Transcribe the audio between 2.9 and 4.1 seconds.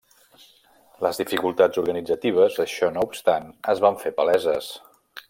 no obstant, es van